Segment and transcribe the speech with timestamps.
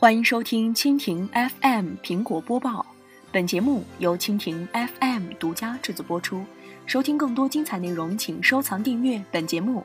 [0.00, 1.28] 欢迎收听蜻蜓
[1.60, 2.86] FM 苹果播报，
[3.32, 6.44] 本节目由蜻蜓 FM 独家制作播出。
[6.86, 9.84] 收听更多精彩内容，请收藏订阅本节目，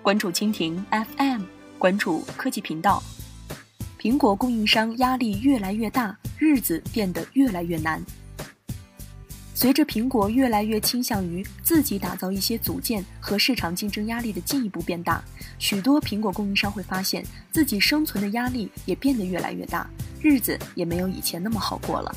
[0.00, 1.42] 关注蜻蜓 FM，
[1.78, 3.02] 关注科技频道。
[4.00, 8.02] 苹果供应商压力越来越大，日子变得越来越难。
[9.62, 15.22] 随着苹果越来越倾向于自己打造一些组件和市场竞争压力的进一步变大，
[15.56, 19.88] 许多苹果供应商会发现自己生存的压力也变得越来越大，
[20.20, 22.12] 日子也没有以前那么好过了。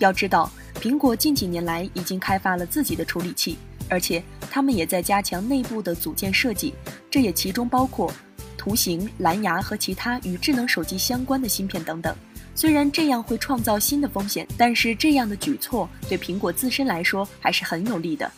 [0.00, 3.56] 要知道，苹果近几年来已经开发了自己的处理器，
[3.88, 6.74] 而且他们也在加强内部的组件设计，
[7.08, 8.12] 这也其中包括
[8.58, 12.12] 图形、蓝牙和其他与智能手机相关的芯片等等。
[12.60, 18.30] 虽然这样会创造新的风险，但是这样的举措对苹果自身来说还是很有利的。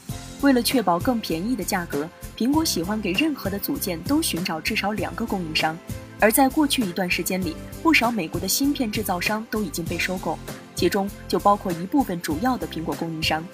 [0.42, 5.76] 为了确保更便宜的价格，苹果喜欢给任何的组件都寻找至少两个供应商。
[6.20, 10.38] 而在过去一段时间里，不少美国的芯片制造商都已经被收购，
[10.76, 13.44] 其中就包括一部分主要的苹果供应商。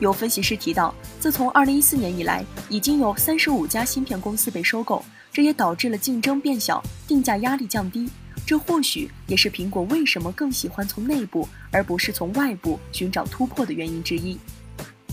[0.00, 8.10] 有分析师提到，自从2014年以来，已经有35家芯片公司被收购，这也导致了竞争变小，定价压力降低。
[8.48, 14.38] 这或许也是苹果为什么更喜欢从内部而不是从外部寻找突破的原因之一。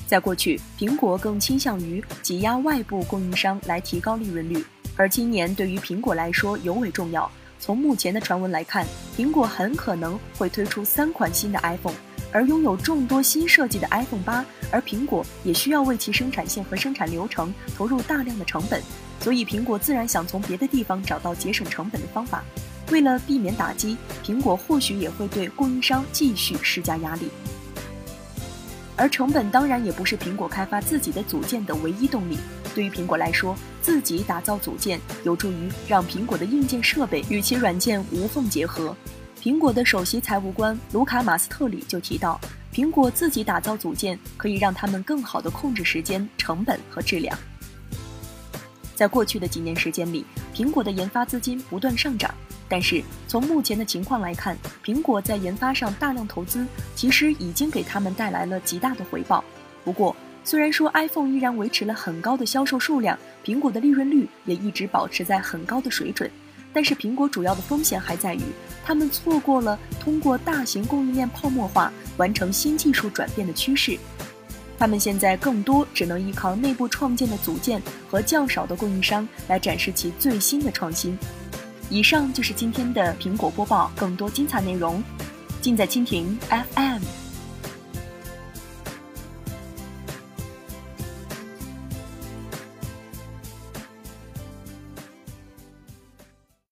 [0.07, 4.63] 在过去，苹果更倾向于挤压外部供应商来提高利润率，
[4.95, 7.29] 而今年对于苹果来说尤为重要。
[7.59, 11.95] 从目前的传闻来看，苹果很可能会推出三款新的 iPhone，
[12.31, 18.81] 而拥有众多新设计的 iPhone 八，而苹果也需要为其生产线和生产流程投入大量的成本，
[19.19, 22.43] 所以苹果自然想从别的地方找到节省成本的方法。
[22.91, 27.29] 为了避免打击，苹果或许也会对供应商继续施加压力。
[28.95, 32.37] 而成本当然也不是苹果开发自己的组件的唯一动力。
[32.73, 38.95] 对于苹果来说，自己打造组件有助于让苹果的硬件设备与其软件无缝结合。
[39.41, 42.39] 苹果的首席财务官卢卡·马斯特里就提到，
[42.73, 47.37] 苹果自己打造组件可以让他们更好地控制时间、成本和质量。
[48.95, 50.25] 在过去的几年时间里，
[50.55, 52.33] 苹果的研发资金不断上涨。
[52.67, 59.43] 但是从目前的情况来看，苹果在研发上大量投资，其实已经给他们带来了极大的回报。
[59.83, 66.29] 不过，虽然说 iPhone 依然维持了很高的销售数量，苹果的利润率也一直保持在很高的水准，
[66.73, 68.41] 但是苹果主要的风险还在于，
[68.83, 73.97] 他们错过了通过大型供应链泡沫化完成新技术转变的趋势。
[74.77, 81.17] 他们现在更多只能依靠内部创建的组件和较少的供应商来展示其最新的创新。
[81.89, 85.03] 以上就是今天的苹果播报，更多精彩内容
[85.61, 87.24] 尽在蜻蜓 FM。